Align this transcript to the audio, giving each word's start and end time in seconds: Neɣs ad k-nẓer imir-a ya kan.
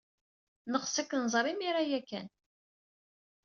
Neɣs 0.71 0.95
ad 1.01 1.07
k-nẓer 1.09 1.45
imir-a 1.53 1.83
ya 1.89 2.01
kan. 2.09 2.27